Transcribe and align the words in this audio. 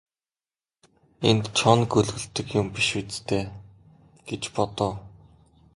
Энд 1.29 1.43
чоно 1.59 1.83
гөлөглөдөг 1.93 2.47
юм 2.59 2.67
биш 2.75 2.87
биз 3.05 3.17
дээ 3.27 3.45
гэж 4.29 4.43
бодов. 4.55 4.93